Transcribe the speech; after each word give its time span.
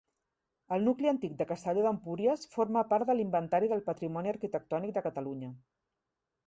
El 0.77 0.87
nucli 0.87 1.11
antic 1.11 1.35
de 1.41 1.47
Castelló 1.51 1.83
d'Empúries 1.87 2.47
forma 2.57 2.83
part 2.95 3.11
de 3.11 3.19
l'Inventari 3.19 3.73
del 3.75 3.85
Patrimoni 3.93 4.35
Arquitectònic 4.37 4.99
de 4.99 5.07
Catalunya. 5.11 5.55